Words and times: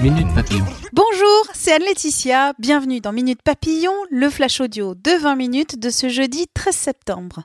Minute 0.00 0.34
Papillon. 0.34 0.64
Bonjour, 0.92 1.46
c'est 1.52 1.72
Anne-Laetitia. 1.72 2.54
Bienvenue 2.58 3.00
dans 3.00 3.12
Minute 3.12 3.42
Papillon, 3.42 3.92
le 4.10 4.30
flash 4.30 4.60
audio 4.60 4.94
de 4.94 5.20
20 5.20 5.36
minutes 5.36 5.78
de 5.78 5.90
ce 5.90 6.08
jeudi 6.08 6.46
13 6.54 6.74
septembre. 6.74 7.42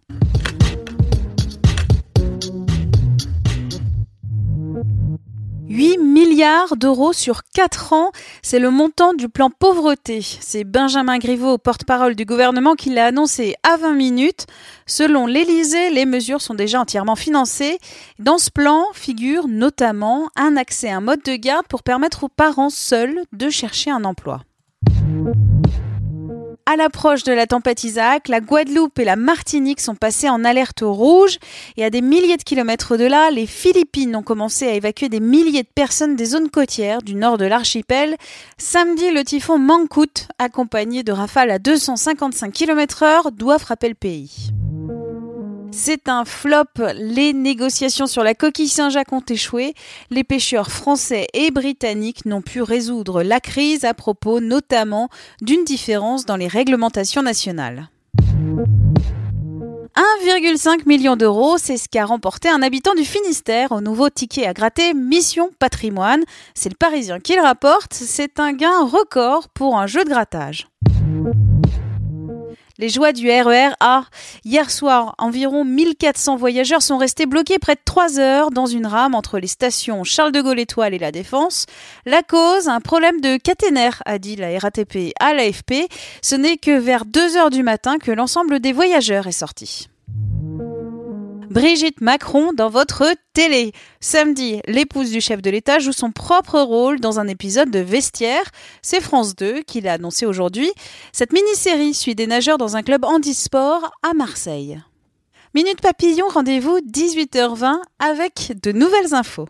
D'euros 6.75 7.13
sur 7.13 7.43
4 7.53 7.93
ans, 7.93 8.11
c'est 8.41 8.57
le 8.57 8.71
montant 8.71 9.13
du 9.13 9.29
plan 9.29 9.51
pauvreté. 9.51 10.21
C'est 10.21 10.63
Benjamin 10.63 11.19
Griveaux, 11.19 11.59
porte-parole 11.59 12.15
du 12.15 12.25
gouvernement, 12.25 12.73
qui 12.73 12.89
l'a 12.89 13.05
annoncé 13.05 13.55
à 13.61 13.77
20 13.77 13.93
minutes. 13.93 14.47
Selon 14.87 15.27
l'Élysée, 15.27 15.91
les 15.91 16.05
mesures 16.05 16.41
sont 16.41 16.55
déjà 16.55 16.81
entièrement 16.81 17.15
financées. 17.15 17.77
Dans 18.17 18.39
ce 18.39 18.49
plan 18.49 18.85
figure 18.93 19.47
notamment 19.47 20.29
un 20.35 20.57
accès 20.57 20.89
à 20.89 20.97
un 20.97 21.01
mode 21.01 21.21
de 21.23 21.35
garde 21.35 21.67
pour 21.67 21.83
permettre 21.83 22.23
aux 22.23 22.29
parents 22.29 22.71
seuls 22.71 23.21
de 23.33 23.49
chercher 23.49 23.91
un 23.91 24.03
emploi. 24.03 24.41
À 26.71 26.77
l'approche 26.77 27.23
de 27.23 27.33
la 27.33 27.47
tempête 27.47 27.83
Isaac, 27.83 28.29
la 28.29 28.39
Guadeloupe 28.39 28.97
et 28.97 29.03
la 29.03 29.17
Martinique 29.17 29.81
sont 29.81 29.95
passées 29.95 30.29
en 30.29 30.45
alerte 30.45 30.83
rouge 30.83 31.37
et 31.75 31.83
à 31.83 31.89
des 31.89 31.99
milliers 31.99 32.37
de 32.37 32.43
kilomètres 32.43 32.95
de 32.95 33.03
là, 33.03 33.29
les 33.29 33.45
Philippines 33.45 34.15
ont 34.15 34.23
commencé 34.23 34.67
à 34.67 34.73
évacuer 34.73 35.09
des 35.09 35.19
milliers 35.19 35.63
de 35.63 35.67
personnes 35.75 36.15
des 36.15 36.23
zones 36.23 36.49
côtières 36.49 37.01
du 37.01 37.13
nord 37.13 37.37
de 37.37 37.43
l'archipel. 37.43 38.15
Samedi, 38.57 39.11
le 39.11 39.25
typhon 39.25 39.59
Mangkut, 39.59 40.29
accompagné 40.39 41.03
de 41.03 41.11
rafales 41.11 41.51
à 41.51 41.59
255 41.59 42.53
km/h, 42.53 43.31
doit 43.35 43.59
frapper 43.59 43.89
le 43.89 43.95
pays. 43.95 44.53
C'est 45.71 46.09
un 46.09 46.25
flop. 46.25 46.65
Les 46.95 47.33
négociations 47.33 48.07
sur 48.07 48.23
la 48.23 48.35
coquille 48.35 48.67
Saint-Jacques 48.67 49.13
ont 49.13 49.23
échoué. 49.27 49.73
Les 50.09 50.23
pêcheurs 50.23 50.69
français 50.69 51.27
et 51.33 51.49
britanniques 51.51 52.25
n'ont 52.25 52.41
pu 52.41 52.61
résoudre 52.61 53.23
la 53.23 53.39
crise 53.39 53.85
à 53.85 53.93
propos 53.93 54.41
notamment 54.41 55.09
d'une 55.41 55.63
différence 55.63 56.25
dans 56.25 56.35
les 56.35 56.47
réglementations 56.47 57.23
nationales. 57.23 57.89
1,5 60.25 60.87
million 60.87 61.15
d'euros, 61.15 61.57
c'est 61.57 61.77
ce 61.77 61.89
qu'a 61.89 62.05
remporté 62.05 62.49
un 62.49 62.61
habitant 62.61 62.93
du 62.93 63.03
Finistère 63.03 63.71
au 63.71 63.81
nouveau 63.81 64.09
ticket 64.09 64.45
à 64.45 64.53
gratter 64.53 64.93
Mission 64.93 65.49
Patrimoine. 65.59 66.23
C'est 66.53 66.69
le 66.69 66.75
Parisien 66.75 67.19
qui 67.19 67.35
le 67.35 67.41
rapporte. 67.41 67.93
C'est 67.93 68.39
un 68.39 68.53
gain 68.53 68.85
record 68.85 69.49
pour 69.49 69.77
un 69.77 69.87
jeu 69.87 70.03
de 70.03 70.09
grattage. 70.09 70.67
Les 72.81 72.89
joies 72.89 73.13
du 73.13 73.29
RER 73.29 73.73
A. 73.79 74.05
Hier 74.43 74.71
soir, 74.71 75.13
environ 75.19 75.63
1400 75.63 76.35
voyageurs 76.35 76.81
sont 76.81 76.97
restés 76.97 77.27
bloqués 77.27 77.59
près 77.59 77.75
de 77.75 77.81
3 77.85 78.19
heures 78.19 78.49
dans 78.49 78.65
une 78.65 78.87
rame 78.87 79.13
entre 79.13 79.37
les 79.37 79.45
stations 79.45 80.03
Charles 80.03 80.31
de 80.31 80.41
Gaulle 80.41 80.59
Étoile 80.59 80.95
et 80.95 80.97
La 80.97 81.11
Défense. 81.11 81.67
La 82.07 82.23
cause, 82.23 82.69
un 82.69 82.79
problème 82.79 83.21
de 83.21 83.37
caténaire, 83.37 84.01
a 84.07 84.17
dit 84.17 84.35
la 84.35 84.57
RATP 84.57 85.13
à 85.19 85.35
l'AFP. 85.35 85.91
Ce 86.23 86.33
n'est 86.33 86.57
que 86.57 86.75
vers 86.75 87.05
2 87.05 87.37
heures 87.37 87.51
du 87.51 87.61
matin 87.61 87.99
que 87.99 88.09
l'ensemble 88.09 88.59
des 88.59 88.73
voyageurs 88.73 89.27
est 89.27 89.31
sorti. 89.31 89.90
Brigitte 91.51 91.99
Macron 91.99 92.53
dans 92.53 92.69
votre 92.69 93.13
télé. 93.33 93.73
Samedi, 93.99 94.61
l'épouse 94.67 95.11
du 95.11 95.19
chef 95.19 95.41
de 95.41 95.49
l'État 95.49 95.79
joue 95.79 95.91
son 95.91 96.09
propre 96.09 96.61
rôle 96.61 97.01
dans 97.01 97.19
un 97.19 97.27
épisode 97.27 97.69
de 97.69 97.79
Vestiaire. 97.79 98.49
C'est 98.81 99.01
France 99.01 99.35
2 99.35 99.63
qui 99.63 99.81
l'a 99.81 99.93
annoncé 99.93 100.25
aujourd'hui. 100.25 100.71
Cette 101.11 101.33
mini-série 101.33 101.93
suit 101.93 102.15
des 102.15 102.25
nageurs 102.25 102.57
dans 102.57 102.77
un 102.77 102.83
club 102.83 103.03
handisport 103.03 103.91
à 104.01 104.13
Marseille. 104.13 104.81
Minute 105.53 105.81
Papillon, 105.81 106.29
rendez-vous 106.29 106.79
18h20 106.89 107.81
avec 107.99 108.53
de 108.63 108.71
nouvelles 108.71 109.13
infos. 109.13 109.49